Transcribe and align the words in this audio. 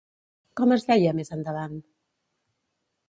Com 0.61 0.73
es 0.77 0.87
deia 0.87 1.13
més 1.19 1.31
endavant? 1.37 1.77